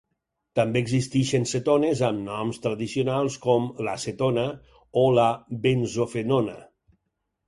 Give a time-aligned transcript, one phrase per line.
[0.59, 4.47] També existeixen cetones amb noms tradicionals com l'acetona
[5.03, 5.27] o la
[5.67, 6.57] benzofenona.